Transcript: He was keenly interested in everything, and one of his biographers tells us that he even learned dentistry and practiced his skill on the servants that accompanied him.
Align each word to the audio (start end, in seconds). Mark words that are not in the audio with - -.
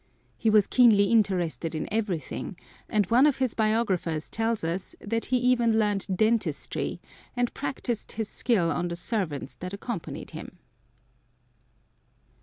He 0.35 0.49
was 0.49 0.65
keenly 0.65 1.11
interested 1.11 1.75
in 1.75 1.87
everything, 1.93 2.57
and 2.89 3.05
one 3.11 3.27
of 3.27 3.37
his 3.37 3.53
biographers 3.53 4.31
tells 4.31 4.63
us 4.63 4.95
that 4.99 5.25
he 5.27 5.37
even 5.37 5.77
learned 5.77 6.07
dentistry 6.17 6.99
and 7.35 7.53
practiced 7.53 8.13
his 8.13 8.27
skill 8.27 8.71
on 8.71 8.87
the 8.87 8.95
servants 8.95 9.53
that 9.57 9.73
accompanied 9.73 10.31
him. 10.31 10.57